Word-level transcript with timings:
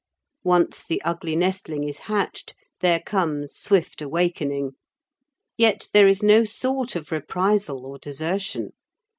Once 0.43 0.83
the 0.83 0.99
ugly 1.03 1.35
nestling 1.35 1.83
is 1.83 1.99
hatched, 2.09 2.55
there 2.79 2.99
comes 2.99 3.55
swift 3.55 4.01
awakening. 4.01 4.71
Yet 5.57 5.89
there 5.93 6.07
is 6.07 6.23
no 6.23 6.43
thought 6.43 6.95
of 6.95 7.11
reprisal 7.11 7.85
or 7.85 7.99
desertion. 7.99 8.71